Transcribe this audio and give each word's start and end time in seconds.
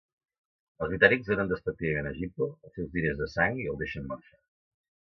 Els 0.85 0.89
britànics 0.93 1.29
donen 1.33 1.51
despectivament 1.51 2.11
a 2.13 2.15
Gypo 2.23 2.49
els 2.51 2.75
seus 2.81 2.93
diners 2.99 3.23
de 3.23 3.31
sang 3.39 3.63
i 3.67 3.71
el 3.75 3.81
deixen 3.87 4.13
marxar. 4.13 4.45